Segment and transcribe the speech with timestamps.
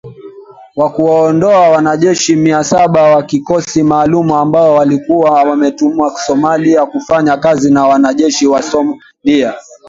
[0.75, 7.85] Wa kuwaondoa wanajeshi mia saba wa kikosi maalum ambao walikuwa wametumwa Somalia kufanya kazi na
[7.87, 9.53] wanajeshi wa Somalia.